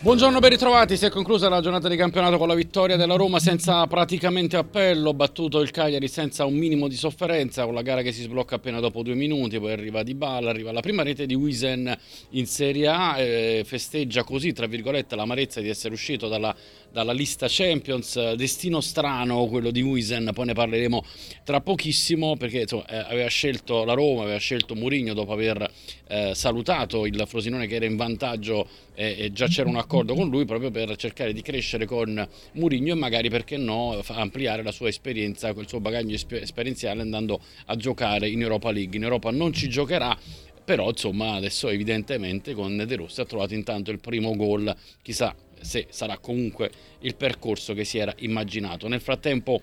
[0.00, 0.96] Buongiorno, ben ritrovati.
[0.96, 5.12] Si è conclusa la giornata di campionato con la vittoria della Roma senza praticamente appello,
[5.12, 8.78] battuto il Cagliari senza un minimo di sofferenza, con la gara che si sblocca appena
[8.78, 11.92] dopo due minuti, poi arriva Di Balla, arriva la prima rete di Wisen
[12.30, 16.54] in Serie A, eh, festeggia così, tra virgolette, l'amarezza di essere uscito dalla,
[16.90, 21.04] dalla lista Champions, destino strano quello di Wisen, poi ne parleremo
[21.44, 25.70] tra pochissimo perché insomma, eh, aveva scelto la Roma, aveva scelto Mourinho dopo aver
[26.08, 28.66] eh, salutato il Frosinone che era in vantaggio
[29.00, 32.96] e già c'era un accordo con lui proprio per cercare di crescere con Mourinho e
[32.96, 38.42] magari perché no ampliare la sua esperienza, quel suo bagaglio esperienziale andando a giocare in
[38.42, 38.96] Europa League.
[38.96, 40.18] In Europa non ci giocherà,
[40.64, 45.86] però insomma adesso evidentemente con De Rossi ha trovato intanto il primo gol, chissà se
[45.90, 48.88] sarà comunque il percorso che si era immaginato.
[48.88, 49.60] Nel frattempo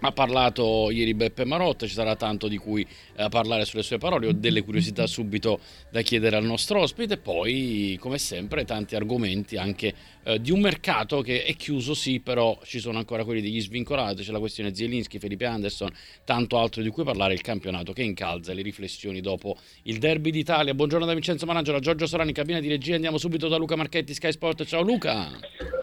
[0.00, 4.28] ha parlato ieri Beppe Marotta, ci sarà tanto di cui eh, parlare sulle sue parole,
[4.28, 9.56] ho delle curiosità subito da chiedere al nostro ospite e poi come sempre tanti argomenti
[9.56, 13.60] anche eh, di un mercato che è chiuso sì, però ci sono ancora quelli degli
[13.60, 15.90] svincolati, c'è la questione Zielinski, Felipe Anderson,
[16.24, 20.74] tanto altro di cui parlare, il campionato che incalza le riflessioni dopo il derby d'Italia.
[20.74, 24.32] Buongiorno da Vincenzo Manangiola, Giorgio Sorani, cabina di regia, andiamo subito da Luca Marchetti, Sky
[24.32, 24.64] Sport.
[24.64, 25.30] Ciao Luca!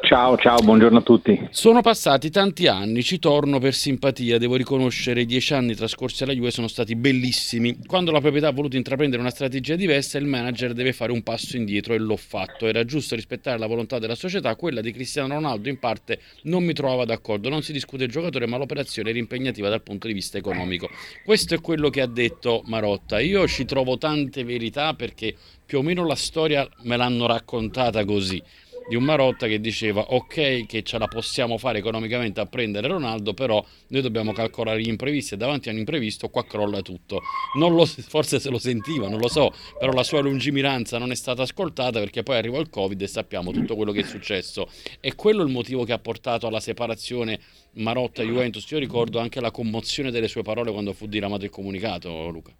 [0.04, 1.48] Ciao, ciao, buongiorno a tutti.
[1.50, 3.74] Sono passati tanti anni, ci torno per
[4.04, 7.78] simpatia, devo riconoscere i dieci anni trascorsi alla Juve sono stati bellissimi.
[7.86, 11.56] Quando la proprietà ha voluto intraprendere una strategia diversa, il manager deve fare un passo
[11.56, 12.68] indietro e l'ho fatto.
[12.68, 16.74] Era giusto rispettare la volontà della società, quella di Cristiano Ronaldo in parte non mi
[16.74, 20.38] trovava d'accordo, non si discute il giocatore, ma l'operazione era impegnativa dal punto di vista
[20.38, 20.90] economico.
[21.24, 23.22] Questo è quello che ha detto Marotta.
[23.22, 25.34] Io ci trovo tante verità perché
[25.66, 28.44] più o meno la storia me l'hanno raccontata così
[28.88, 33.34] di un Marotta che diceva ok che ce la possiamo fare economicamente a prendere Ronaldo
[33.34, 37.22] però noi dobbiamo calcolare gli imprevisti e davanti a un imprevisto qua crolla tutto.
[37.58, 41.44] Lo, forse se lo sentiva non lo so però la sua lungimiranza non è stata
[41.44, 44.68] ascoltata perché poi arrivò il covid e sappiamo tutto quello che è successo.
[45.00, 47.40] È quello il motivo che ha portato alla separazione
[47.74, 48.70] Marotta-Juventus.
[48.72, 52.52] Io ricordo anche la commozione delle sue parole quando fu diramato il comunicato Luca.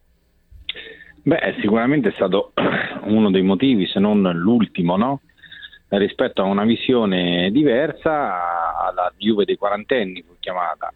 [1.26, 2.52] Beh, sicuramente è stato
[3.06, 5.22] uno dei motivi, se non l'ultimo, no?
[5.98, 10.92] Rispetto a una visione diversa alla Juve dei quarantenni fu chiamata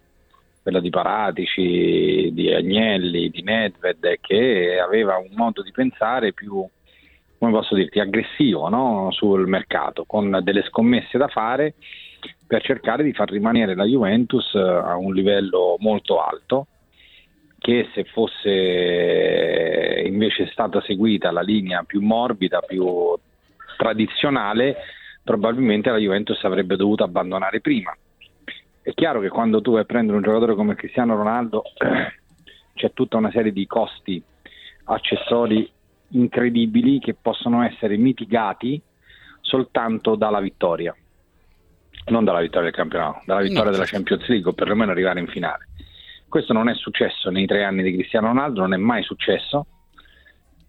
[0.62, 6.66] quella di Paratici, di Agnelli, di Nedved che aveva un modo di pensare più
[7.38, 9.10] come posso dirti aggressivo no?
[9.12, 11.74] sul mercato con delle scommesse da fare
[12.46, 16.66] per cercare di far rimanere la Juventus a un livello molto alto
[17.58, 23.16] che se fosse invece stata seguita la linea più morbida, più
[23.78, 24.76] tradizionale
[25.22, 27.96] probabilmente la Juventus avrebbe dovuto abbandonare prima.
[28.82, 31.62] È chiaro che quando tu vai a prendere un giocatore come Cristiano Ronaldo
[32.74, 34.22] c'è tutta una serie di costi
[34.84, 35.70] accessori
[36.08, 38.80] incredibili che possono essere mitigati
[39.42, 40.94] soltanto dalla vittoria,
[42.06, 43.70] non dalla vittoria del campionato, dalla vittoria no.
[43.70, 45.68] della Champions League o perlomeno arrivare in finale.
[46.26, 49.66] Questo non è successo nei tre anni di Cristiano Ronaldo, non è mai successo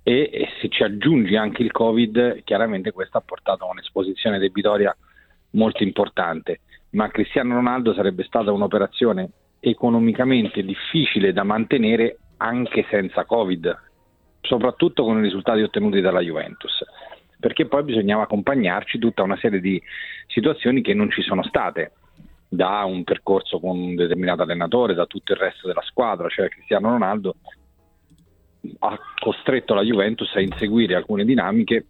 [0.09, 4.95] e, e se ci aggiungi anche il Covid, chiaramente questo ha portato a un'esposizione debitoria
[5.51, 6.61] molto importante,
[6.91, 13.77] ma Cristiano Ronaldo sarebbe stata un'operazione economicamente difficile da mantenere anche senza Covid,
[14.41, 16.83] soprattutto con i risultati ottenuti dalla Juventus,
[17.39, 19.79] perché poi bisognava accompagnarci tutta una serie di
[20.25, 21.91] situazioni che non ci sono state
[22.47, 26.89] da un percorso con un determinato allenatore, da tutto il resto della squadra, cioè Cristiano
[26.89, 27.35] Ronaldo
[28.79, 31.85] ha costretto la Juventus a inseguire alcune dinamiche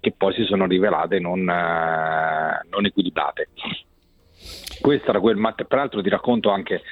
[0.00, 3.48] che poi si sono rivelate non, eh, non equilibrate.
[4.80, 6.82] Questo era quel, ma peraltro ti racconto anche,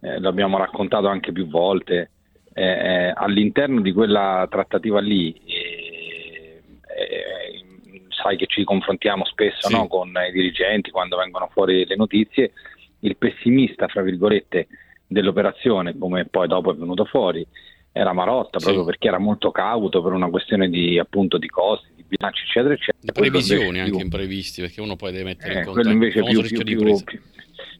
[0.00, 2.10] eh, l'abbiamo raccontato anche più volte,
[2.54, 6.62] eh, eh all'interno di quella trattativa lì, eh,
[6.96, 9.74] eh, sai che ci confrontiamo spesso sì.
[9.74, 12.52] no, con i dirigenti quando vengono fuori le notizie,
[13.00, 14.68] il pessimista, fra virgolette,
[15.06, 17.46] dell'operazione, come poi dopo è venuto fuori,
[17.96, 18.86] era Marotta proprio sì.
[18.86, 22.98] perché era molto cauto per una questione di, appunto, di costi, di bilanci eccetera eccetera.
[23.00, 26.20] Le previsioni anche più, imprevisti perché uno poi deve mettere eh, in conto quello invece
[26.24, 27.20] più, più,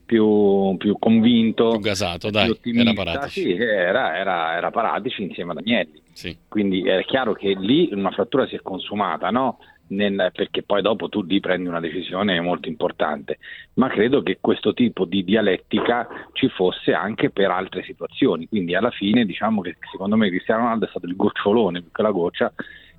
[0.05, 3.41] più, più, convinto, più gasato, dai, era Paratici.
[3.41, 6.01] Sì, era, era, era Paratici insieme ad Agnelli.
[6.13, 6.37] Sì.
[6.47, 9.57] Quindi è chiaro che lì una frattura si è consumata, no?
[9.87, 13.37] nel, perché poi dopo tu lì prendi una decisione molto importante,
[13.73, 18.91] ma credo che questo tipo di dialettica ci fosse anche per altre situazioni, quindi alla
[18.91, 22.51] fine diciamo che secondo me Cristiano Ronaldo è stato il gocciolone più che la goccia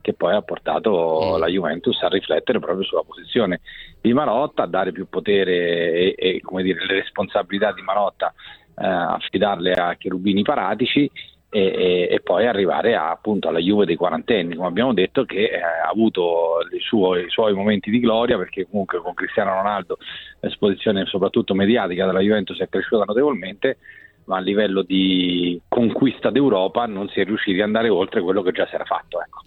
[0.06, 1.40] che poi ha portato mm.
[1.40, 3.60] la Juventus a riflettere proprio sulla posizione
[4.00, 8.32] di Marotta, a dare più potere e, e come dire, le responsabilità di Marotta
[8.78, 11.10] eh, affidarle a cherubini paratici
[11.50, 15.46] e, e, e, poi arrivare a, appunto alla Juve dei quarantenni, come abbiamo detto, che
[15.46, 19.98] eh, ha avuto suo, i suoi momenti di gloria perché comunque con Cristiano Ronaldo
[20.38, 23.78] l'esposizione soprattutto mediatica della Juventus è cresciuta notevolmente,
[24.26, 28.52] ma a livello di conquista d'Europa non si è riusciti ad andare oltre quello che
[28.52, 29.20] già si era fatto.
[29.20, 29.40] Ecco.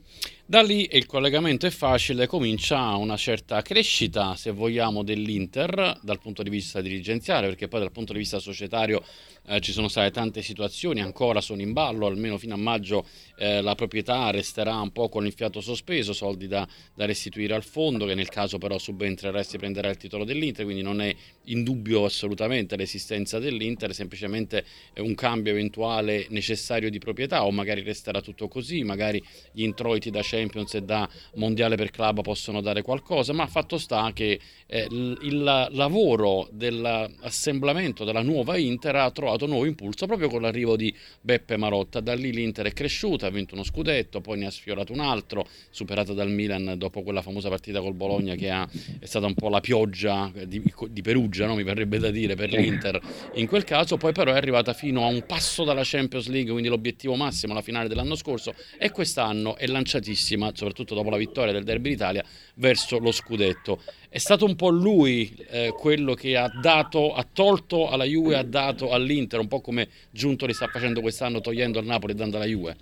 [0.50, 6.42] Da lì il collegamento è facile, comincia una certa crescita, se vogliamo, dell'Inter dal punto
[6.42, 9.04] di vista dirigenziale, perché poi dal punto di vista societario
[9.46, 13.06] eh, ci sono state tante situazioni, ancora sono in ballo, almeno fino a maggio
[13.38, 17.64] eh, la proprietà resterà un po' con il fiato sospeso, soldi da, da, restituire al
[17.64, 21.16] fondo, che nel caso però subentrerà e si prenderà il titolo dell'Inter, quindi non è
[21.46, 24.66] in dubbio assolutamente l'esistenza dell'Inter, semplicemente
[24.98, 30.24] un cambio eventuale necessario di proprietà o magari resterà tutto così, magari gli introiti da
[30.40, 35.68] Champions e da Mondiale per Club possono dare qualcosa, ma fatto sta che eh, il,
[35.72, 41.58] lavoro dell'assemblamento della nuova Inter ha trovato trovato nuovo impulso proprio con l'arrivo di Beppe
[41.58, 42.00] Marotta.
[42.00, 45.48] Da lì l'Inter è cresciuta, ha vinto uno scudetto, poi ne ha sfiorato un altro,
[45.70, 48.68] superata dal Milan dopo quella famosa partita col Bologna che ha,
[49.00, 51.56] è stata un po' la pioggia di, di Perugia, no?
[51.56, 53.00] mi verrebbe da dire, per l'Inter
[53.36, 53.98] in quel caso.
[53.98, 57.62] Poi però è arrivata fino a un passo dalla Champions League, quindi l'obiettivo massimo, la
[57.62, 62.24] finale dell'anno scorso, e quest'anno è lanciatissima, soprattutto dopo la vittoria del Derby d'Italia,
[62.56, 63.82] verso lo scudetto.
[64.10, 68.44] È stato un po' lui eh, quello che ha dato, ha tolto alla Juve, ha
[68.44, 72.46] dato all'Inter, un po' come Giuntoli sta facendo quest'anno togliendo al Napoli e dando alla
[72.46, 72.76] Juve.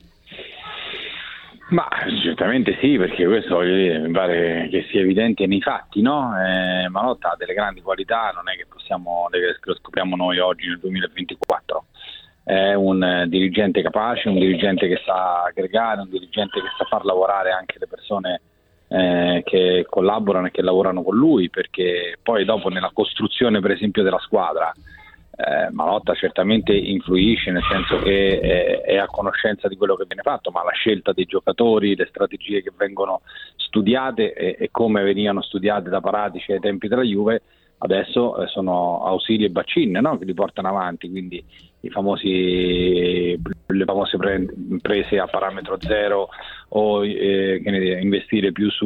[1.70, 1.86] Ma
[2.24, 6.32] certamente sì, perché questo mi pare che sia evidente nei fatti, no?
[6.40, 10.68] Eh, Manotta ha delle grandi qualità, non è che possiamo, che lo scopriamo noi oggi
[10.68, 11.86] nel 2024.
[12.48, 17.04] È un eh, dirigente capace, un dirigente che sa aggregare, un dirigente che sa far
[17.04, 18.42] lavorare anche le persone
[18.88, 24.02] eh, che collaborano e che lavorano con lui, perché poi dopo nella costruzione per esempio
[24.02, 29.98] della squadra eh, Malotta certamente influisce nel senso che è, è, a conoscenza di quello
[29.98, 33.24] che viene fatto, ma la scelta dei giocatori, le strategie che vengono
[33.58, 37.42] studiate e, e come venivano studiate da Paratici ai tempi della Juve
[37.80, 40.18] adesso eh, sono ausili e bacine no?
[40.18, 41.44] che li portano avanti, quindi
[41.90, 44.18] famosi, le famose
[44.82, 46.30] prese a parametro zero
[46.70, 48.86] o eh, dire, investire più su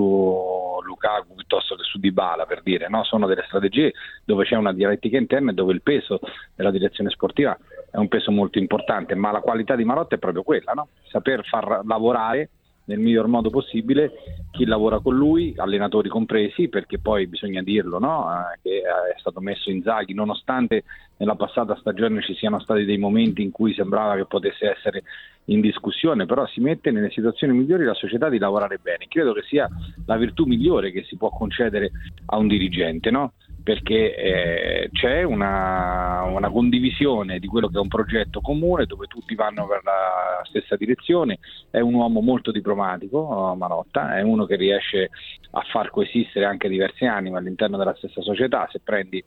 [0.83, 3.03] Lukaku piuttosto che su Dybala per dire, no?
[3.03, 3.93] sono delle strategie
[4.23, 6.19] dove c'è una dialettica interna e dove il peso
[6.55, 7.57] della direzione sportiva
[7.89, 10.89] è un peso molto importante, ma la qualità di Marotta è proprio quella, no?
[11.09, 12.49] saper far lavorare
[12.85, 14.11] nel miglior modo possibile
[14.51, 18.27] chi lavora con lui, allenatori compresi, perché poi bisogna dirlo, no?
[18.29, 20.83] eh, che è stato messo in Zaghi, nonostante
[21.21, 25.03] nella passata stagione ci siano stati dei momenti in cui sembrava che potesse essere
[25.45, 29.05] in discussione, però si mette nelle situazioni migliori la società di lavorare bene.
[29.07, 29.69] Credo che sia
[30.07, 31.91] la virtù migliore che si può concedere
[32.25, 33.33] a un dirigente, no?
[33.63, 39.35] perché eh, c'è una, una, condivisione di quello che è un progetto comune dove tutti
[39.35, 41.37] vanno per la stessa direzione,
[41.69, 45.11] è un uomo molto diplomatico, Marotta, è uno che riesce
[45.51, 49.23] a far coesistere anche diverse anime all'interno della stessa società, se prendi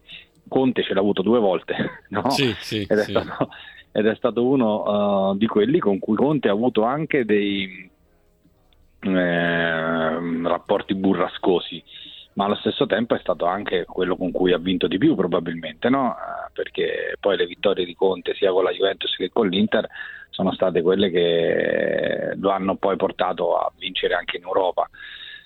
[0.54, 2.30] Conte ce l'ha avuto due volte, no?
[2.30, 3.10] sì, sì, ed, è sì.
[3.10, 3.48] stato,
[3.90, 7.90] ed, è Stato, uno uh, di quelli con cui Conte ha avuto anche dei
[9.00, 11.82] eh, rapporti burrascosi
[12.34, 15.88] ma allo stesso tempo è stato anche quello con cui ha vinto di più probabilmente,
[15.88, 16.16] no?
[16.16, 19.86] Eh, perché poi le vittorie di Conte sia con la Juventus che con l'Inter
[20.30, 24.88] sono state quelle che lo hanno poi portato a vincere anche in Europa.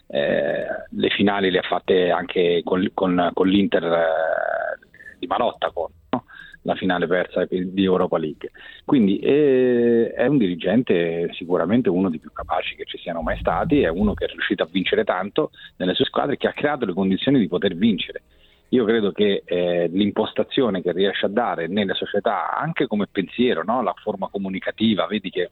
[0.06, 4.87] Eh, le finali le ha fatte anche con, con, con l'Inter eh,
[5.18, 6.24] di Marotta, con, no?
[6.62, 8.50] la finale persa di Europa League.
[8.84, 13.80] Quindi eh, è un dirigente sicuramente uno dei più capaci che ci siano mai stati,
[13.80, 16.92] è uno che è riuscito a vincere tanto nelle sue squadre che ha creato le
[16.94, 18.22] condizioni di poter vincere.
[18.70, 23.82] Io credo che eh, l'impostazione che riesce a dare nelle società, anche come pensiero, no?
[23.82, 25.48] la forma comunicativa, vedi che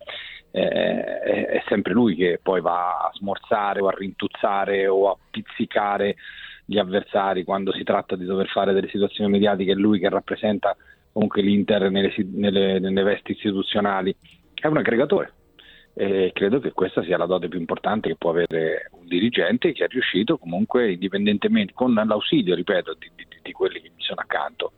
[0.50, 6.16] eh, è sempre lui che poi va a smorzare o a rintuzzare o a pizzicare
[6.66, 10.76] gli avversari quando si tratta di dover fare delle situazioni mediatiche, è lui che rappresenta
[11.12, 14.14] comunque l'Inter nelle, nelle, nelle vesti istituzionali,
[14.52, 15.32] è un aggregatore.
[15.94, 19.84] E credo che questa sia la dote più importante che può avere un dirigente che
[19.84, 24.72] è riuscito comunque indipendentemente con l'ausilio, ripeto, di, di, di quelli che mi sono accanto,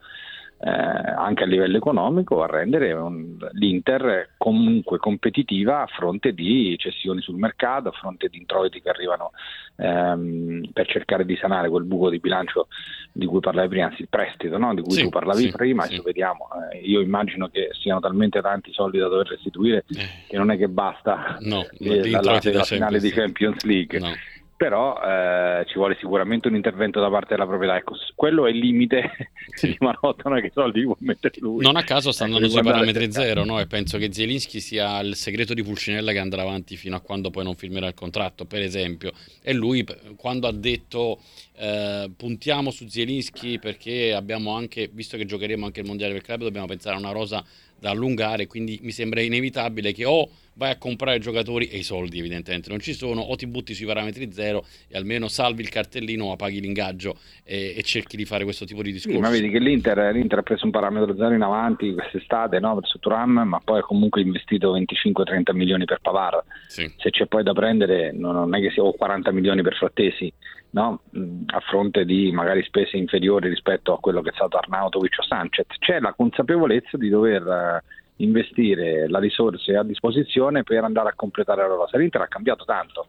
[0.61, 7.21] eh, anche a livello economico a rendere un, l'Inter comunque competitiva a fronte di cessioni
[7.21, 9.31] sul mercato, a fronte di introiti che arrivano
[9.77, 12.67] ehm, per cercare di sanare quel buco di bilancio
[13.13, 14.75] di cui parlavi prima, anzi il prestito no?
[14.75, 16.01] di cui sì, tu parlavi sì, prima, sì.
[16.05, 16.49] vediamo.
[16.73, 20.09] Eh, io immagino che siano talmente tanti soldi da dover restituire eh.
[20.29, 23.99] che non è che basta no, eh, la, la, la finale di Champions League.
[24.01, 24.13] No
[24.59, 27.77] però eh, ci vuole sicuramente un intervento da parte della proprietà.
[27.77, 29.69] Ecco, quello è il limite sì.
[29.69, 31.63] di Marotta, che soldi può mettere lui.
[31.63, 33.61] Non a caso sta andando ecco, sui parametri zero, no?
[33.61, 37.31] e penso che Zielinski sia il segreto di Pulcinella che andrà avanti fino a quando
[37.31, 39.13] poi non firmerà il contratto, per esempio.
[39.43, 39.87] E lui
[40.17, 41.21] quando ha detto
[41.57, 46.41] eh, puntiamo su Zielinski perché abbiamo anche, visto che giocheremo anche il mondiale del club,
[46.41, 47.45] dobbiamo pensare a una rosa
[47.79, 52.19] da allungare, quindi mi sembra inevitabile che o vai a comprare giocatori e i soldi
[52.19, 56.25] evidentemente non ci sono, o ti butti sui parametri zero e almeno salvi il cartellino
[56.25, 59.17] o paghi l'ingaggio e, e cerchi di fare questo tipo di discorso.
[59.17, 62.75] Sì, ma vedi che l'Inter, l'Inter, ha preso un parametro zero in avanti quest'estate no,
[62.75, 66.43] verso Turam, ma poi ha comunque investito 25-30 milioni per Pavard.
[66.67, 66.93] Sì.
[66.97, 70.33] Se c'è poi da prendere non è che sia o 40 milioni per Frattesi,
[70.71, 71.03] no?
[71.47, 75.67] a fronte di magari spese inferiori rispetto a quello che è stato Arnautovic o Sanchez.
[75.79, 77.83] C'è la consapevolezza di dover
[78.19, 81.99] investire le risorse a disposizione per andare a completare la rosa.
[81.99, 83.09] L'Inter ha cambiato tanto,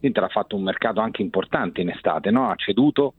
[0.00, 2.48] l'Inter ha fatto un mercato anche importante in estate, no?
[2.48, 3.14] ha ceduto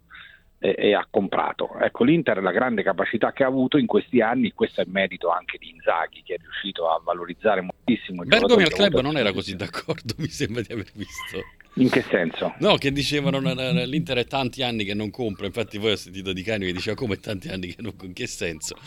[0.66, 1.78] e, e, ha comprato.
[1.80, 5.58] Ecco, l'Inter la grande capacità che ha avuto in questi anni, questo è merito anche
[5.60, 8.24] di Inzaghi che è riuscito a valorizzare moltissimo.
[8.24, 11.44] Il Bergomi al club non era così d'accordo, mi sembra di aver visto.
[11.78, 12.56] In che senso?
[12.60, 16.42] No, che dicevano l'Inter è tanti anni che non compra, infatti poi ho sentito Di
[16.42, 18.78] Cani che diceva come tanti anni che non compra, in che senso?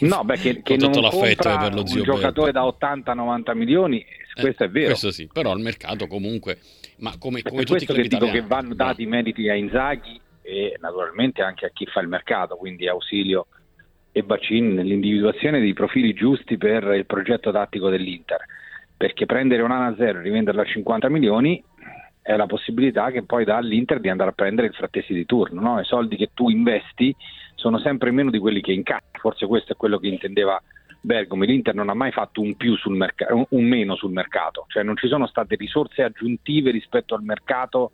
[0.00, 4.40] No, beh, che, che non compra per lo zio un giocatore da 80-90 milioni, eh,
[4.40, 4.86] questo è vero.
[4.88, 6.58] Questo sì, però il mercato comunque,
[6.96, 11.42] ma come, come tutti i club dico che vanno dati meriti a Inzaghi e naturalmente
[11.42, 13.48] anche a chi fa il mercato, quindi Ausilio
[14.12, 18.44] e Bacini nell'individuazione dei profili giusti per il progetto tattico dell'Inter,
[18.96, 21.62] perché prendere un a zero e rivenderlo a 50 milioni
[22.22, 25.60] è la possibilità che poi dà all'Inter di andare a prendere il frattesi di turno,
[25.60, 25.80] no?
[25.80, 27.14] i soldi che tu investi
[27.56, 30.60] sono sempre meno di quelli che incassi, forse questo è quello che intendeva
[31.00, 32.56] Bergomi, l'Inter non ha mai fatto un,
[32.96, 37.92] merc- un meno sul mercato, cioè non ci sono state risorse aggiuntive rispetto al mercato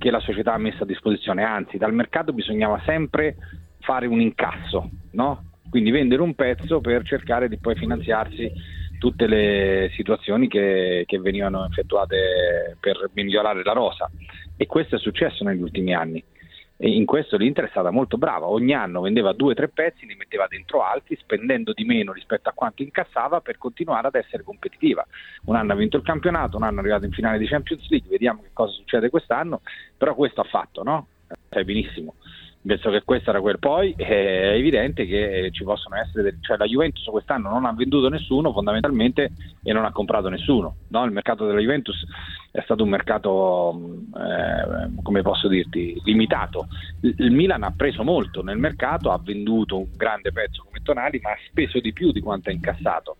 [0.00, 3.36] che la società ha messo a disposizione, anzi dal mercato bisognava sempre
[3.80, 5.44] fare un incasso, no?
[5.68, 8.50] quindi vendere un pezzo per cercare di poi finanziarsi
[8.98, 14.10] tutte le situazioni che, che venivano effettuate per migliorare la rosa
[14.56, 16.24] e questo è successo negli ultimi anni.
[16.82, 20.06] E in questo l'Inter è stata molto brava, ogni anno vendeva due o tre pezzi,
[20.06, 24.42] ne metteva dentro altri, spendendo di meno rispetto a quanto incassava per continuare ad essere
[24.42, 25.06] competitiva.
[25.44, 28.08] Un anno ha vinto il campionato, un anno è arrivato in finale di Champions League,
[28.08, 29.60] vediamo che cosa succede quest'anno,
[29.94, 31.08] però questo ha fatto, no?
[31.50, 32.14] Sai benissimo
[32.62, 33.58] penso che questo era quel.
[33.58, 38.52] Poi è evidente che ci possono essere, cioè la Juventus quest'anno non ha venduto nessuno
[38.52, 40.76] fondamentalmente e non ha comprato nessuno.
[40.88, 41.04] No?
[41.04, 42.04] Il mercato della Juventus
[42.50, 46.66] è stato un mercato, eh, come posso dirti, limitato.
[47.00, 51.30] Il Milan ha preso molto nel mercato, ha venduto un grande pezzo come Tonali, ma
[51.30, 53.16] ha speso di più di quanto ha incassato.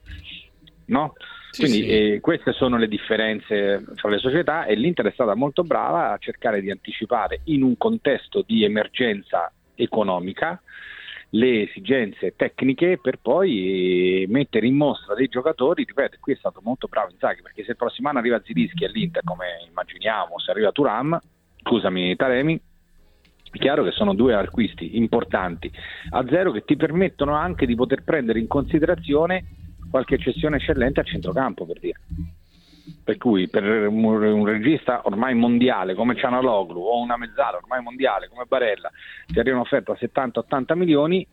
[0.87, 1.15] No?
[1.51, 1.89] Sì, Quindi sì.
[1.89, 6.19] Eh, queste sono le differenze fra le società e l'Inter è stata molto brava a
[6.19, 10.61] cercare di anticipare in un contesto di emergenza economica
[11.31, 16.89] le esigenze tecniche per poi mettere in mostra dei giocatori, ripeto, qui è stato molto
[16.89, 21.19] bravo Inzaghi perché se il prossimo anno arriva Zilischi all'Inter come immaginiamo, se arriva Turam,
[21.63, 22.61] scusami Taremi,
[23.53, 25.71] è chiaro che sono due acquisti importanti
[26.11, 29.45] a zero che ti permettono anche di poter prendere in considerazione
[29.91, 32.01] qualche cessione eccellente a centrocampo per dire.
[33.05, 38.45] Per cui per un regista ormai mondiale come Cianaloglu o una mezzala ormai mondiale come
[38.47, 38.91] Barella
[39.27, 41.27] ti arriva un'offerta a 70-80 milioni,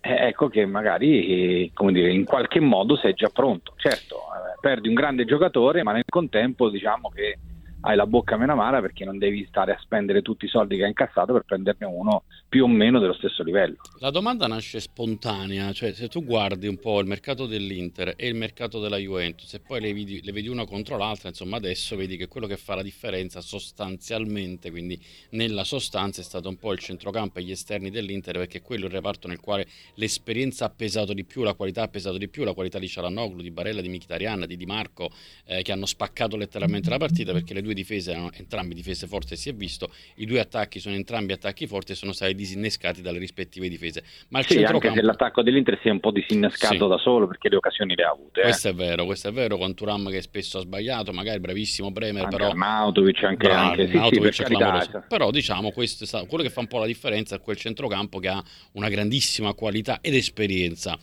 [0.00, 3.74] eh, ecco che magari dire, in qualche modo sei già pronto.
[3.76, 7.38] Certo, eh, perdi un grande giocatore, ma nel contempo diciamo che
[7.82, 10.82] hai la bocca meno amara perché non devi stare a spendere tutti i soldi che
[10.82, 13.76] hai incassato per prenderne uno più o meno dello stesso livello.
[14.00, 18.34] La domanda nasce spontanea, cioè se tu guardi un po' il mercato dell'Inter e il
[18.34, 22.18] mercato della Juventus e poi le vedi, le vedi una contro l'altra, insomma adesso vedi
[22.18, 26.78] che quello che fa la differenza sostanzialmente, quindi nella sostanza è stato un po' il
[26.78, 31.14] centrocampo e gli esterni dell'Inter perché è quello il reparto nel quale l'esperienza ha pesato
[31.14, 33.88] di più, la qualità ha pesato di più, la qualità di Cialanoglu, di Barella, di
[33.88, 35.10] Mkhitaryan, di Di Marco
[35.46, 39.36] eh, che hanno spaccato letteralmente la partita perché le due difese erano entrambe difese forti
[39.36, 43.18] si è visto, i due attacchi sono entrambi attacchi forti e sono stati disinnescati dalle
[43.18, 44.02] rispettive difese.
[44.28, 44.88] Ma il sì, centrocampo...
[44.88, 46.88] anche se l'attacco dell'Inter si è un po' disinnescato sì.
[46.88, 48.40] da solo perché le occasioni le ha avute.
[48.40, 48.44] Eh.
[48.44, 52.24] Questo è vero, questo è vero, con Turam che spesso ha sbagliato, magari bravissimo Bremer,
[52.24, 52.50] anche però...
[52.50, 55.04] Arnautovic anche, Bravo, anche sì, Arnautovic sì, clamoroso.
[55.08, 58.28] Però diciamo, questo è quello che fa un po' la differenza è quel centrocampo che
[58.28, 60.98] ha una grandissima qualità ed esperienza.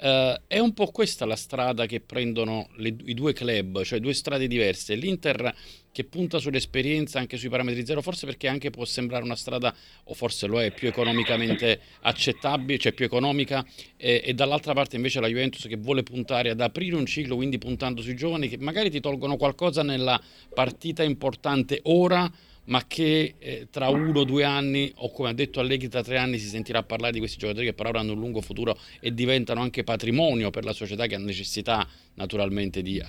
[0.00, 4.12] Uh, è un po' questa la strada che prendono le, i due club, cioè due
[4.12, 4.94] strade diverse.
[4.94, 5.52] L'Inter
[5.98, 9.74] che punta sull'esperienza anche sui parametri zero, forse perché anche può sembrare una strada,
[10.04, 15.18] o forse lo è, più economicamente accettabile, cioè più economica, e, e dall'altra parte invece
[15.18, 18.90] la Juventus che vuole puntare ad aprire un ciclo, quindi puntando sui giovani che magari
[18.90, 20.22] ti tolgono qualcosa nella
[20.54, 22.30] partita importante ora,
[22.68, 26.18] ma che eh, tra uno o due anni, o come ha detto Allegri, tra tre
[26.18, 29.12] anni si sentirà parlare di questi giocatori che per ora hanno un lungo futuro e
[29.12, 33.04] diventano anche patrimonio per la società che ha necessità naturalmente di eh,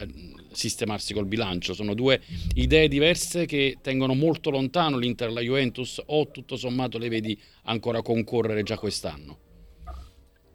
[0.51, 1.73] sistemarsi col bilancio.
[1.73, 2.21] Sono due
[2.55, 7.39] idee diverse che tengono molto lontano l'Inter e la Juventus o tutto sommato le vedi
[7.63, 9.37] ancora concorrere già quest'anno?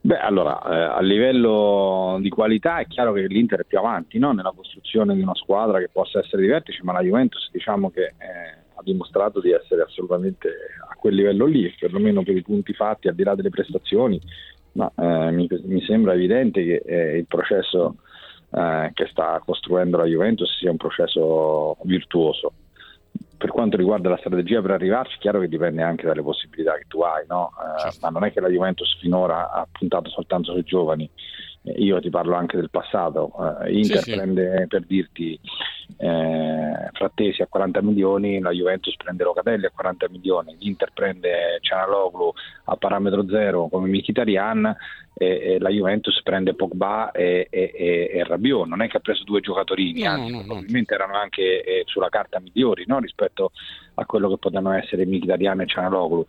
[0.00, 4.32] Beh, allora, eh, a livello di qualità è chiaro che l'Inter è più avanti no?
[4.32, 8.02] nella costruzione di una squadra che possa essere di vertice, ma la Juventus diciamo che
[8.18, 10.48] eh, dimostrato di essere assolutamente
[10.88, 14.20] a quel livello lì, perlomeno per i punti fatti, al di là delle prestazioni,
[14.72, 17.96] ma eh, mi, mi, sembra evidente che eh, il processo
[18.50, 22.52] eh, che sta costruendo la Juventus sia un processo virtuoso
[23.44, 27.02] per quanto riguarda la strategia per arrivarci, chiaro che dipende anche dalle possibilità che tu
[27.02, 27.50] hai, no?
[27.50, 27.98] eh, certo.
[28.00, 31.10] ma non è che la Juventus finora ha puntato soltanto sui giovani,
[31.64, 34.66] io ti parlo anche del passato, eh, Inter sì, prende sì.
[34.66, 35.40] per dirti
[35.96, 42.32] eh, Frattesi a 40 milioni, la Juventus prende Locatelli a 40 milioni, l'Inter prende Cianaloglu
[42.64, 44.76] a parametro zero come Mkhitaryan
[45.14, 49.22] e, e la Juventus prende Pogba e, e, e, Rabiot, non è che ha preso
[49.24, 52.98] due giocatori, no, anzi no, no, probabilmente erano anche eh, sulla carta migliori no?
[52.98, 53.52] rispetto
[53.94, 56.26] a quello che potevano essere Mkhitaryan e Cianaloglu.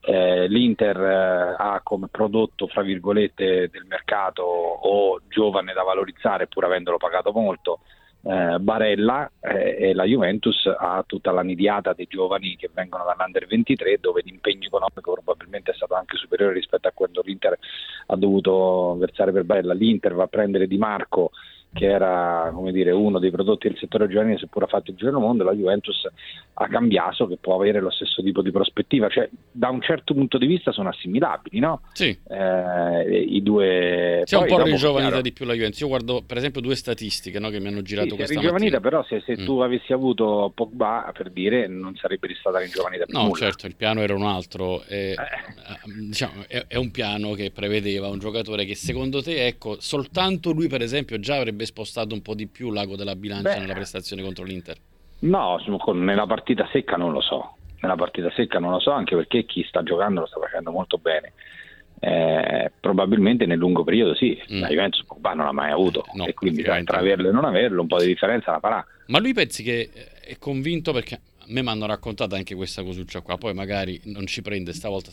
[0.00, 6.64] Eh, L'Inter eh, ha come prodotto, fra virgolette, del mercato o giovane da valorizzare pur
[6.64, 7.80] avendolo pagato molto
[8.22, 13.46] eh, Barella eh, e la Juventus ha tutta la nidiata dei giovani che vengono dall'Under
[13.46, 17.58] 23 dove l'impegno economico probabilmente è stato anche superiore rispetto a quando l'Inter
[18.06, 19.74] ha dovuto versare per Barella.
[19.74, 21.30] L'Inter va a prendere Di Marco
[21.76, 25.20] che era dire, uno dei prodotti del settore giovanile, seppur ha fatto il giro del
[25.20, 26.08] mondo, la Juventus
[26.54, 29.08] ha cambiato che può avere lo stesso tipo di prospettiva.
[29.08, 31.82] Cioè, da un certo punto di vista sono assimilabili, no?
[31.92, 32.18] Sì.
[32.28, 34.22] Eh, I due...
[34.24, 35.80] C'è un po' rigiovanita di più la Juventus.
[35.80, 39.04] Io guardo, per esempio, due statistiche no, che mi hanno girato sì, questa rigiovanita, però
[39.04, 39.44] se, se mm.
[39.44, 43.34] tu avessi avuto Pogba, per dire, non sarebbe stata ringiovanita più No, nulla.
[43.34, 44.82] certo, il piano era un altro.
[44.84, 45.16] E, eh.
[46.08, 50.68] diciamo, è, è un piano che prevedeva un giocatore che secondo te, ecco, soltanto lui,
[50.68, 54.22] per esempio, già avrebbe spostato un po' di più l'ago della bilancia Beh, nella prestazione
[54.22, 54.76] contro l'Inter?
[55.20, 55.58] No,
[55.92, 57.56] nella partita secca non lo so.
[57.80, 60.98] Nella partita secca non lo so, anche perché chi sta giocando lo sta facendo molto
[60.98, 61.32] bene.
[61.98, 64.60] Eh, probabilmente nel lungo periodo sì, mm.
[64.60, 67.80] la Juventus Pogba non l'ha mai avuto no, e quindi tra averlo e non averlo
[67.80, 68.86] un po' di differenza la farà.
[69.06, 73.36] Ma lui pensi che è convinto perché me mi hanno raccontato anche questa cosuccia qua,
[73.36, 75.10] poi magari non ci prende stavolta,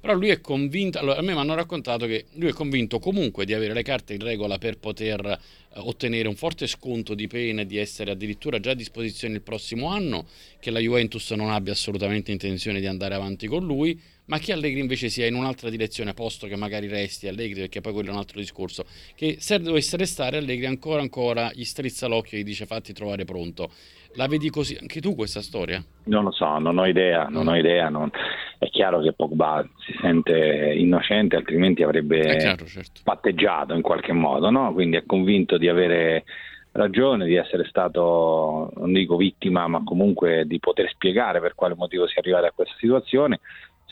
[0.00, 3.44] però lui è convinto, allora a me mi hanno raccontato che lui è convinto comunque
[3.44, 5.38] di avere le carte in regola per poter eh,
[5.76, 9.88] ottenere un forte sconto di pena e di essere addirittura già a disposizione il prossimo
[9.88, 10.26] anno,
[10.60, 14.80] che la Juventus non abbia assolutamente intenzione di andare avanti con lui, ma che Allegri
[14.80, 18.18] invece sia in un'altra direzione, posto che magari resti Allegri, perché poi quello è un
[18.18, 18.84] altro discorso,
[19.14, 23.24] che se dovesse restare Allegri ancora ancora gli strizza l'occhio e gli dice fatti trovare
[23.24, 23.70] pronto.
[24.16, 25.84] La vedi così anche tu questa storia?
[26.04, 27.88] Non lo so, non ho idea, non ho idea.
[27.88, 28.10] Non...
[28.58, 33.00] È chiaro che Pogba si sente innocente, altrimenti avrebbe chiaro, certo.
[33.02, 34.72] patteggiato in qualche modo, no?
[34.72, 36.24] quindi è convinto di avere
[36.72, 42.06] ragione, di essere stato, non dico vittima, ma comunque di poter spiegare per quale motivo
[42.06, 43.40] si è arrivati a questa situazione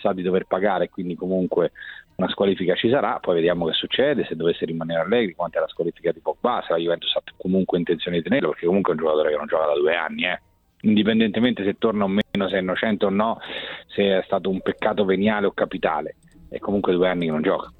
[0.03, 1.71] sa di dover pagare, quindi comunque
[2.17, 5.69] una squalifica ci sarà, poi vediamo che succede, se dovesse rimanere allegri, quanto è la
[5.69, 9.03] squalifica di Pogba, se la Juventus ha comunque intenzione di tenerlo, perché comunque è un
[9.03, 10.41] giocatore che non gioca da due anni, eh.
[10.83, 13.39] Indipendentemente se torna o meno, se è innocente o no,
[13.95, 16.17] se è stato un peccato veniale o capitale,
[16.49, 17.73] è comunque due anni che non gioca.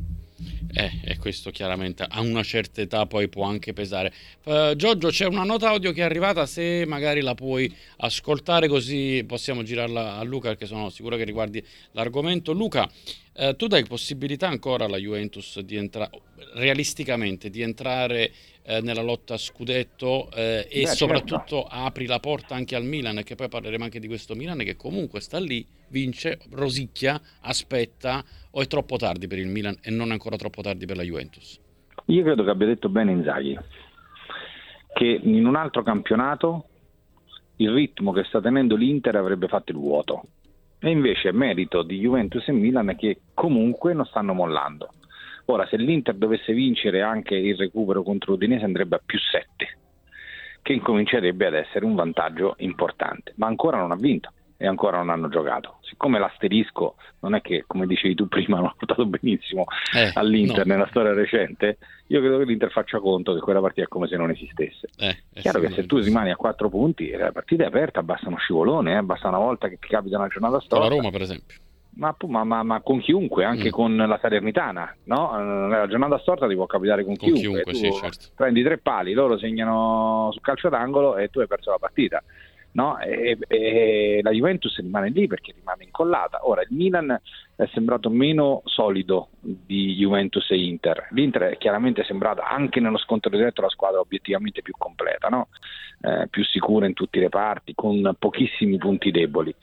[0.75, 4.11] Eh, e questo chiaramente a una certa età poi può anche pesare.
[4.45, 9.23] Uh, Giorgio, c'è una nota audio che è arrivata, se magari la puoi ascoltare così
[9.27, 11.63] possiamo girarla a Luca, perché sono sicuro che riguardi
[11.93, 12.53] l'argomento.
[12.53, 12.89] Luca,
[13.35, 16.11] uh, tu dai possibilità ancora alla Juventus di entrare,
[16.55, 18.31] realisticamente, di entrare
[18.65, 21.67] eh, nella lotta a scudetto eh, e Beh, soprattutto certo.
[21.69, 25.21] apri la porta anche al Milan, che poi parleremo anche di questo Milan che comunque
[25.21, 30.37] sta lì, vince, rosicchia, aspetta o è troppo tardi per il Milan e non ancora
[30.37, 31.59] troppo tardi per la Juventus?
[32.07, 33.59] Io credo che abbia detto bene Inzaghi
[34.93, 36.67] che in un altro campionato
[37.57, 40.25] il ritmo che sta tenendo l'Inter avrebbe fatto il vuoto
[40.83, 44.89] e invece è merito di Juventus e Milan che comunque non stanno mollando.
[45.47, 49.79] Ora, se l'Inter dovesse vincere anche il recupero contro l'Udinese andrebbe a più 7,
[50.61, 55.11] che incomincerebbe ad essere un vantaggio importante, ma ancora non ha vinto e ancora non
[55.11, 55.79] hanno giocato.
[55.81, 60.65] Siccome l'asterisco non è che, come dicevi tu prima, non ha portato benissimo eh, all'Inter
[60.65, 60.75] no.
[60.75, 64.17] nella storia recente, io credo che l'Inter faccia conto che quella partita è come se
[64.17, 64.89] non esistesse.
[64.99, 68.39] Eh, Chiaro che se tu rimani a 4 punti, la partita è aperta, basta uno
[68.39, 70.89] scivolone, eh, basta una volta che ti capita una giornata storta.
[70.89, 71.57] La Roma, per esempio.
[71.95, 73.73] Ma, ma, ma, con chiunque, anche mm.
[73.73, 75.39] con la Salernitana, no?
[75.39, 77.65] Eh, la giornata storta ti può capitare con, con chiunque.
[77.65, 78.29] chiunque sì, certo.
[78.37, 82.23] Prendi tre pali, loro segnano sul calcio d'angolo e tu hai perso la partita.
[82.73, 82.99] No?
[82.99, 86.49] e, e, la Juventus rimane lì perché rimane incollata.
[86.49, 87.21] Ora il Milan
[87.57, 91.09] è sembrato meno solido di Juventus e Inter.
[91.11, 95.49] L'Inter è chiaramente sembrata anche nello scontro diretto la squadra obiettivamente più completa, no?
[96.01, 99.55] eh, più sicura in tutti i reparti, con pochissimi punti deboli.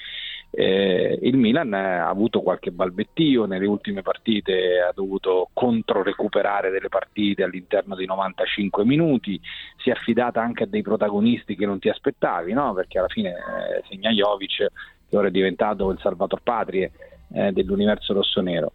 [0.51, 7.43] Eh, il Milan ha avuto qualche balbettio nelle ultime partite, ha dovuto controrecuperare delle partite
[7.43, 9.39] all'interno di 95 minuti,
[9.77, 12.73] si è affidata anche a dei protagonisti che non ti aspettavi, no?
[12.73, 14.67] perché alla fine eh, segna Jovic
[15.09, 16.91] che ora è diventato il salvator patrie
[17.33, 18.73] eh, dell'universo rossonero.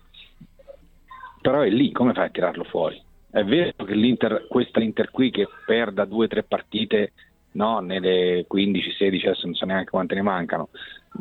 [1.41, 3.01] Però è lì, come fai a tirarlo fuori?
[3.31, 7.13] È vero che l'Inter, questa Inter qui che perda due o tre partite
[7.55, 7.81] no?
[7.81, 10.69] nelle 15-16, adesso non so neanche quante ne mancano,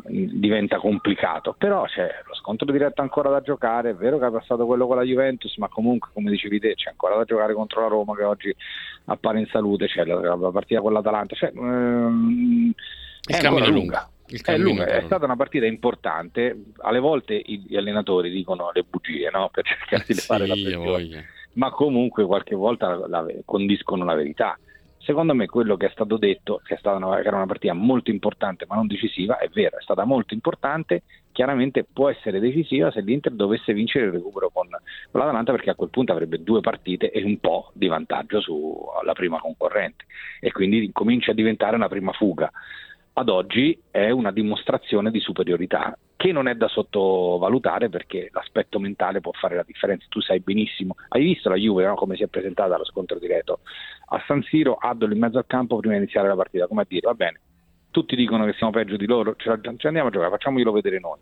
[0.06, 4.66] diventa complicato, però c'è lo scontro diretto ancora da giocare, è vero che ha passato
[4.66, 7.88] quello con la Juventus, ma comunque come dicevi te c'è ancora da giocare contro la
[7.88, 8.56] Roma che oggi
[9.06, 12.72] appare in salute, c'è la, la partita con l'Atalanta, cioè, ehm,
[13.26, 14.08] è ancora lunga.
[14.26, 19.50] È, lunga, è stata una partita importante, alle volte gli allenatori dicono le bugie no?
[19.52, 24.16] per cercare di sì, fare la pressione, ma comunque qualche volta la, la, condiscono la
[24.16, 24.58] verità
[25.04, 28.66] Secondo me quello che è stato detto, che, una, che era una partita molto importante
[28.70, 33.34] ma non decisiva, è vero, è stata molto importante, chiaramente può essere decisiva se l'Inter
[33.34, 37.22] dovesse vincere il recupero con, con l'Atalanta perché a quel punto avrebbe due partite e
[37.22, 40.06] un po' di vantaggio sulla prima concorrente.
[40.40, 42.50] E quindi comincia a diventare una prima fuga.
[43.16, 49.20] Ad oggi è una dimostrazione di superiorità che non è da sottovalutare perché l'aspetto mentale
[49.20, 50.06] può fare la differenza.
[50.08, 51.96] Tu sai benissimo, hai visto la Juve no?
[51.96, 53.60] come si è presentata allo scontro diretto
[54.08, 56.86] a San Siro, Addolo in mezzo al campo prima di iniziare la partita, come a
[56.88, 57.42] dire va bene,
[57.92, 61.20] tutti dicono che siamo peggio di loro, ci andiamo a giocare, facciamoglielo vedere noi.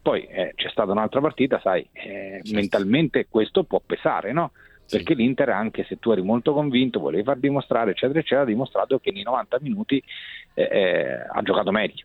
[0.00, 2.54] Poi eh, c'è stata un'altra partita, sai, eh, certo.
[2.54, 4.52] mentalmente questo può pesare, no?
[4.88, 5.20] perché sì.
[5.20, 9.10] l'Inter anche se tu eri molto convinto, volevi far dimostrare eccetera eccetera, ha dimostrato che
[9.10, 10.00] nei 90 minuti
[10.54, 12.04] eh, eh, ha giocato meglio.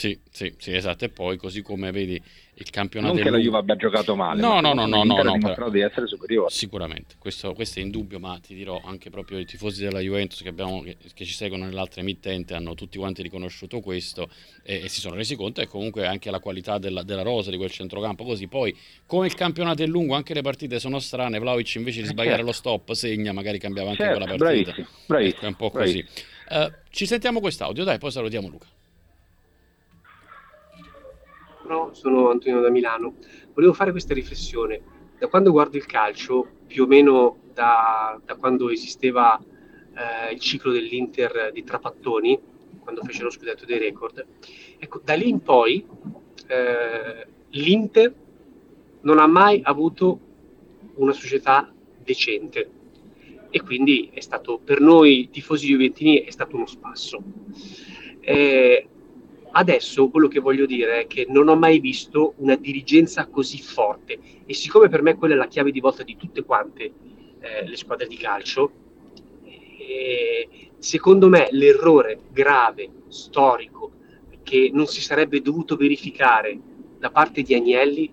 [0.00, 1.04] Sì, sì, sì, esatto.
[1.04, 2.18] E poi, così come vedi
[2.54, 3.12] il campionato.
[3.12, 5.80] Non che la Juve abbia giocato male, no, no, no, no, no, no, no di
[5.80, 6.48] essere superiore.
[6.48, 10.48] Sicuramente, questo, questo, è indubbio, ma ti dirò anche proprio i tifosi della Juventus che,
[10.48, 14.30] abbiamo, che, che ci seguono nell'altra emittente hanno tutti quanti riconosciuto questo
[14.62, 17.58] e, e si sono resi conto e comunque anche la qualità della, della, rosa di
[17.58, 18.24] quel centrocampo.
[18.24, 21.38] Così poi, come il campionato è lungo, anche le partite sono strane.
[21.38, 22.46] Vlaovic invece di eh, sbagliare certo.
[22.46, 24.70] lo stop segna, magari cambiava anche certo, quella partita.
[24.70, 26.04] Bravissimo, bravissimo, ecco, è un po' bravissimo.
[26.06, 26.64] così.
[26.64, 28.66] Uh, ci sentiamo quest'audio, dai, poi salutiamo Luca
[31.70, 33.14] buongiorno, sono Antonio da Milano.
[33.54, 34.80] Volevo fare questa riflessione.
[35.18, 40.72] Da quando guardo il calcio, più o meno da, da quando esisteva eh, il ciclo
[40.72, 42.38] dell'Inter di Trapattoni,
[42.80, 44.26] quando fece lo scudetto dei record,
[44.78, 45.86] ecco, da lì in poi
[46.48, 48.14] eh, l'Inter
[49.02, 50.18] non ha mai avuto
[50.94, 52.70] una società decente
[53.48, 57.22] e quindi è stato per noi tifosi juventini è stato uno spasso.
[58.20, 58.88] Eh,
[59.52, 64.18] Adesso quello che voglio dire è che non ho mai visto una dirigenza così forte
[64.46, 66.92] e siccome per me quella è la chiave di volta di tutte quante
[67.40, 68.70] eh, le squadre di calcio,
[69.44, 73.90] eh, secondo me l'errore grave, storico,
[74.44, 76.58] che non si sarebbe dovuto verificare
[76.98, 78.12] da parte di Agnelli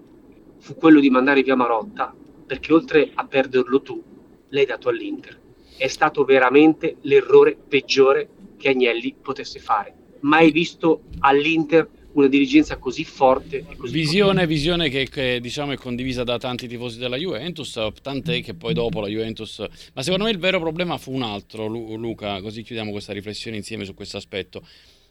[0.57, 2.15] fu quello di mandare via Marotta,
[2.47, 4.01] perché oltre a perderlo tu,
[4.49, 5.39] l'hai dato all'Inter.
[5.77, 9.96] È stato veramente l'errore peggiore che Agnelli potesse fare
[10.27, 13.63] mai visto all'Inter una dirigenza così forte.
[13.69, 14.47] E così visione, forte.
[14.47, 18.99] visione che, che, diciamo è condivisa da tanti tifosi della Juventus, tant'è che poi dopo
[18.99, 19.63] la Juventus...
[19.93, 23.85] Ma secondo me il vero problema fu un altro, Luca, così chiudiamo questa riflessione insieme
[23.85, 24.65] su questo aspetto.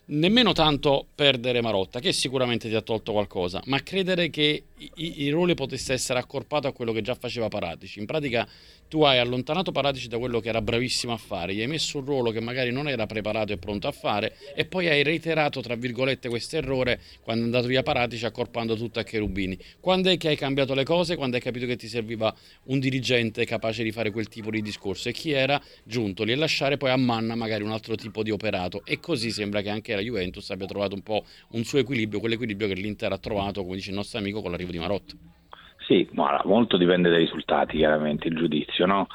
[0.09, 4.63] Nemmeno tanto perdere Marotta, che sicuramente ti ha tolto qualcosa, ma credere che
[4.95, 7.99] il ruolo potesse essere accorpato a quello che già faceva Paratici.
[7.99, 8.47] In pratica
[8.87, 12.05] tu hai allontanato Paratici da quello che era bravissimo a fare, gli hai messo un
[12.05, 15.75] ruolo che magari non era preparato e pronto a fare e poi hai reiterato, tra
[15.75, 19.57] virgolette, questo errore quando è andato via Paratici accorpando tutto a Cherubini.
[19.81, 21.17] Quando è che hai cambiato le cose?
[21.17, 22.33] Quando hai capito che ti serviva
[22.65, 26.35] un dirigente capace di fare quel tipo di discorso e chi era giunto lì e
[26.35, 29.95] lasciare poi a manna magari un altro tipo di operato e così sembra che anche
[29.97, 33.75] la Juventus abbia trovato un po' un suo equilibrio, quell'equilibrio che l'Inter ha trovato, come
[33.75, 35.13] dice il nostro amico, con l'arrivo di Marotta.
[35.85, 39.07] Sì, ma molto dipende dai risultati, chiaramente, il giudizio, no?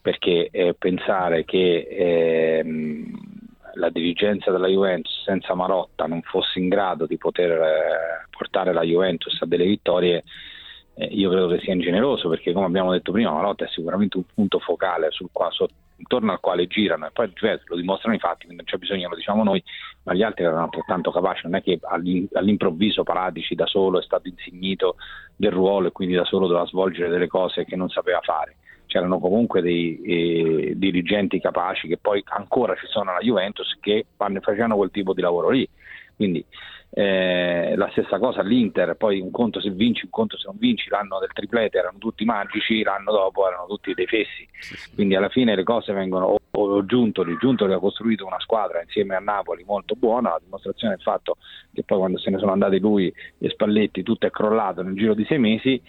[0.00, 2.64] Perché eh, pensare che eh,
[3.74, 8.82] la dirigenza della Juventus senza Marotta non fosse in grado di poter eh, portare la
[8.82, 10.24] Juventus a delle vittorie,
[10.94, 14.24] eh, io credo che sia ingeneroso, perché come abbiamo detto prima, Marotta è sicuramente un
[14.32, 18.18] punto focale sul qua, so, intorno al quale girano e poi cioè, lo dimostrano i
[18.18, 19.62] fatti, quindi non c'è bisogno, lo diciamo noi,
[20.04, 21.78] ma gli altri erano altrettanto capaci, non è che
[22.32, 24.96] all'improvviso Paratici da solo è stato insignito
[25.36, 28.56] del ruolo e quindi da solo doveva svolgere delle cose che non sapeva fare.
[28.86, 34.76] c'erano comunque dei eh, dirigenti capaci che poi ancora ci sono alla Juventus che facevano
[34.76, 35.68] quel tipo di lavoro lì.
[36.16, 36.44] Quindi
[36.96, 40.88] eh, la stessa cosa l'Inter, poi un conto se vinci, un conto se non vinci,
[40.88, 44.46] l'anno del triplete erano tutti magici, l'anno dopo erano tutti dei fessi,
[44.94, 49.16] quindi alla fine le cose vengono, o, o Giuntoli, Giuntoli ha costruito una squadra insieme
[49.16, 51.36] a Napoli molto buona, la dimostrazione del fatto
[51.72, 55.14] che poi quando se ne sono andati lui e Spalletti tutto è crollato nel giro
[55.14, 55.82] di sei mesi,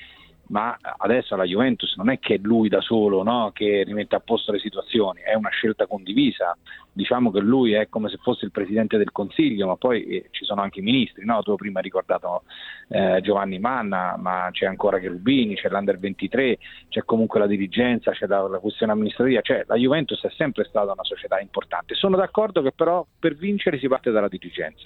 [0.47, 3.51] ma adesso la Juventus non è che è lui da solo no?
[3.53, 6.55] che rimette a posto le situazioni, è una scelta condivisa.
[6.91, 10.45] Diciamo che lui è come se fosse il presidente del Consiglio, ma poi eh, ci
[10.45, 11.25] sono anche i ministri.
[11.25, 11.41] No?
[11.41, 12.43] Tu prima hai ricordato
[12.89, 18.27] eh, Giovanni Manna, ma c'è ancora Cherubini, c'è l'Under 23, c'è comunque la dirigenza, c'è
[18.27, 19.41] la, la questione amministrativa.
[19.41, 21.95] Cioè, la Juventus è sempre stata una società importante.
[21.95, 24.85] Sono d'accordo che però per vincere si parte dalla dirigenza,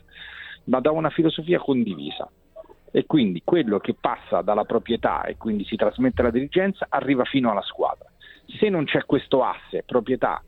[0.64, 2.28] ma da una filosofia condivisa
[2.92, 7.52] e quindi quello che passa dalla proprietà e quindi si trasmette alla dirigenza arriva fino
[7.52, 8.10] alla squadra.
[8.60, 10.42] Se non c'è questo asse proprietà,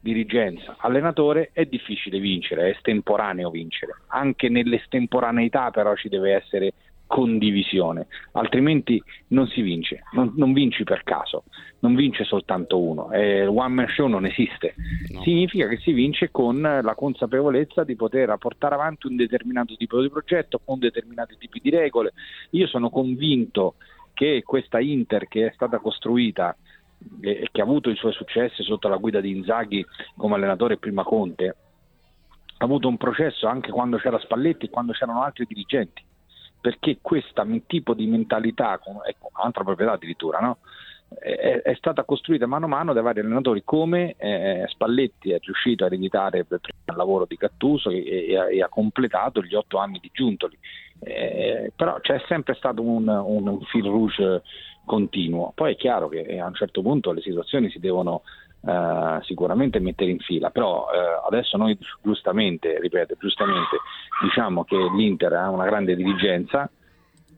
[0.00, 3.94] dirigenza, allenatore è difficile vincere, è estemporaneo vincere.
[4.08, 6.72] Anche nell'estemporaneità però ci deve essere
[7.08, 11.44] condivisione, altrimenti non si vince, non, non vinci per caso,
[11.80, 14.74] non vince soltanto uno, eh, one man show non esiste,
[15.12, 15.22] no.
[15.22, 20.10] significa che si vince con la consapevolezza di poter portare avanti un determinato tipo di
[20.10, 22.12] progetto con determinati tipi di regole.
[22.50, 23.76] Io sono convinto
[24.12, 26.54] che questa Inter che è stata costruita
[27.20, 31.04] e che ha avuto i suoi successi sotto la guida di Inzaghi come allenatore prima
[31.04, 31.56] Conte,
[32.58, 36.04] ha avuto un processo anche quando c'era Spalletti e quando c'erano altri dirigenti
[36.60, 40.58] perché questo tipo di mentalità, ecco, altra proprietà addirittura, no?
[41.18, 45.84] è, è, stata costruita mano a mano da vari allenatori come eh, Spalletti è riuscito
[45.84, 46.60] a ereditare il
[46.96, 50.58] lavoro di Cattuso e, e, e, ha completato gli otto anni di Giuntoli.
[51.00, 54.42] Eh, però c'è sempre stato un, un, un fil rouge
[54.84, 55.52] continuo.
[55.54, 58.22] Poi è chiaro che a un certo punto le situazioni si devono
[58.60, 63.78] Uh, sicuramente mettere in fila, però uh, adesso noi giustamente, ripeto, giustamente
[64.20, 66.68] diciamo che l'Inter ha una grande dirigenza,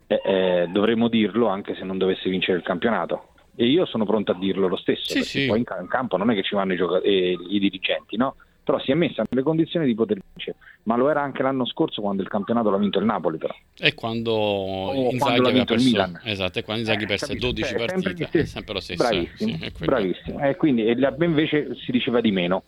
[0.06, 3.28] eh, dovremmo dirlo anche se non dovesse vincere il campionato.
[3.54, 5.46] E io sono pronto a dirlo lo stesso, sì, perché sì.
[5.46, 8.36] poi in, campo non è che ci vanno i, gioca- eh, i dirigenti, no?
[8.70, 10.56] Però si è messa nelle condizioni di poter vincere.
[10.84, 13.52] Ma lo era anche l'anno scorso quando il campionato l'ha vinto il Napoli, però.
[13.76, 16.20] E quando o Inzaghi aveva perso il Milan.
[16.22, 19.02] Esatto, e quando Inzaghi eh, perse capisci, 12 cioè, partite, è sempre lo stesso.
[19.02, 20.40] Bravissimo, sì, bravissimo.
[20.40, 22.62] E quindi e invece si diceva di meno.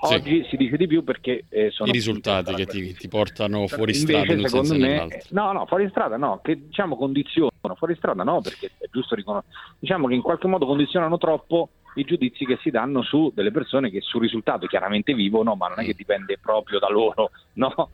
[0.00, 0.50] Oggi sì.
[0.50, 4.32] si dice di più perché eh, sono i risultati che ti, ti, portano fuori strada
[4.32, 8.40] in un senso me, No, no, fuori strada no, che diciamo condizionano, fuori strada no,
[8.40, 9.54] perché è giusto riconoscere.
[9.80, 13.90] Diciamo che in qualche modo condizionano troppo i giudizi che si danno su delle persone
[13.90, 17.90] che sul risultato chiaramente vivono, ma non è che dipende proprio da loro, no?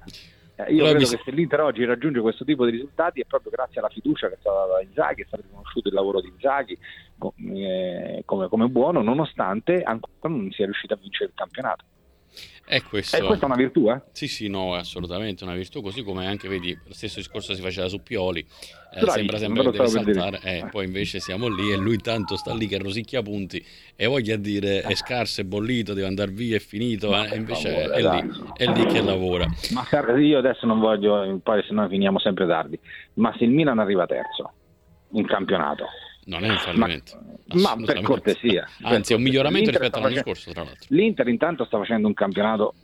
[0.57, 3.81] Eh, io credo che se l'Inter oggi raggiunge questo tipo di risultati è proprio grazie
[3.81, 6.79] alla fiducia che è stata data da Inzaghi, è stato riconosciuto il lavoro di Inzaghi
[7.19, 11.85] come, come buono, nonostante ancora non sia riuscito a vincere il campionato.
[12.67, 13.17] È questo.
[13.17, 14.01] E questa è una virtù, eh?
[14.13, 17.61] Sì, sì, no, è assolutamente una virtù, così come anche, vedi, lo stesso discorso si
[17.61, 21.77] faceva su Pioli, eh, sembra sempre che deve saltare, eh, poi invece siamo lì e
[21.77, 23.63] lui tanto sta lì che rosicchia punti
[23.95, 27.71] e voglia dire è scarso, è bollito, deve andare via, è finito, eh, e invece
[27.71, 29.47] favore, è, lì, è, lì, che lavora.
[29.73, 32.79] Ma io adesso non voglio, poi se no finiamo sempre tardi,
[33.15, 34.53] ma se il Milan arriva terzo
[35.11, 35.85] in campionato,
[36.27, 37.19] non è un fallimento.
[37.55, 38.69] Ma, ma per cortesia.
[38.83, 40.87] Anzi, è un miglioramento rispetto all'anno facendo, scorso, tra l'altro.
[40.89, 42.75] L'Inter intanto sta facendo un campionato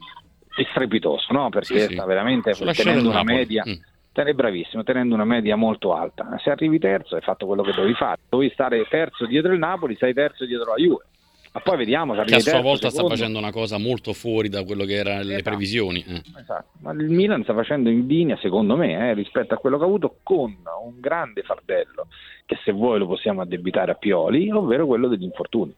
[0.71, 1.49] strepitoso, no?
[1.49, 3.65] Perché sì, sta veramente Sulla tenendo una media.
[3.67, 3.89] Mm.
[4.13, 6.37] È bravissimo, tenendo una media molto alta.
[6.45, 8.21] Se arrivi terzo hai fatto quello che dovevi fare.
[8.29, 11.05] Dovevi stare terzo dietro il Napoli, sei terzo dietro la Juve.
[11.53, 13.15] Ma poi vediamo che a sua volta secondo.
[13.15, 15.51] sta facendo una cosa molto fuori da quello che erano le esatto.
[15.51, 16.05] previsioni.
[16.07, 16.23] Eh.
[16.39, 16.69] Esatto.
[16.81, 19.87] Ma il Milan sta facendo in linea, secondo me, eh, rispetto a quello che ha
[19.87, 22.07] avuto, con un grande fardello
[22.47, 25.75] che se vuoi lo possiamo addebitare a Pioli, ovvero quello degli infortuni.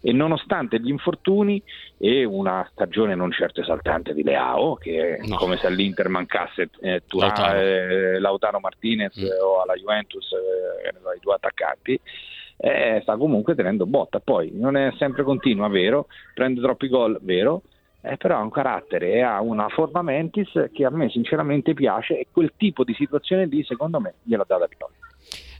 [0.00, 1.60] E nonostante gli infortuni
[1.96, 5.36] e una stagione non certo esaltante di Leao, che è no.
[5.36, 7.58] come se all'Inter mancasse eh, Turà, Lautaro.
[7.58, 9.26] Eh, Lautaro Martinez mm.
[9.42, 12.00] o alla Juventus eh, i due attaccanti,
[12.58, 14.20] eh, sta comunque tenendo botta.
[14.20, 17.62] Poi non è sempre continua, vero, prende troppi gol, vero,
[18.02, 22.18] eh, però ha un carattere e ha una forma mentis che a me sinceramente piace
[22.18, 24.94] e quel tipo di situazione lì secondo me gliela dà da Pioli.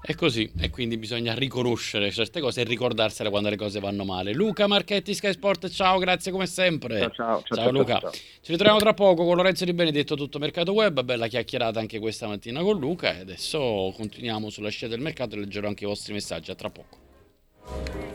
[0.01, 4.33] È così, e quindi bisogna riconoscere certe cose e ricordarsele quando le cose vanno male.
[4.33, 7.01] Luca Marchetti, Sky Sport, ciao, grazie come sempre.
[7.01, 8.01] Ciao, ciao, ciao, ciao Luca.
[8.11, 11.03] Ci ritroviamo tra poco con Lorenzo Di Benedetto, tutto mercato web.
[11.03, 13.17] Bella chiacchierata anche questa mattina con Luca.
[13.17, 16.53] E adesso continuiamo sulla scia del mercato e leggerò anche i vostri messaggi.
[16.53, 18.08] A tra poco.